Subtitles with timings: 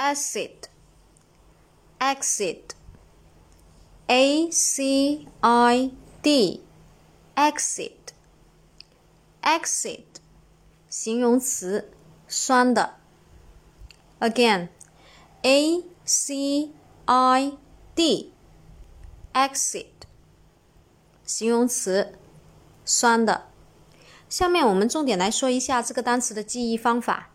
[0.00, 0.70] acid,
[1.98, 2.72] acid,
[4.06, 5.92] a c i
[6.22, 6.62] d,
[7.36, 7.92] acid,
[9.42, 10.04] acid，
[10.88, 11.90] 形容词，
[12.26, 12.94] 酸的。
[14.20, 14.68] Again,
[15.42, 16.70] a c
[17.04, 17.58] i
[17.94, 18.32] d,
[19.34, 19.86] acid，
[21.26, 22.14] 形容词，
[22.86, 23.50] 酸的。
[24.30, 27.28] 下面我们重点来说一下这个单词的记忆方法。